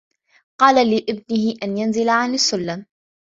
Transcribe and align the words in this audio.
قال 0.57 0.89
لابنه 0.91 1.55
أن 1.63 1.77
ينزل 1.77 2.09
عن 2.09 2.33
السلم. 2.33 2.85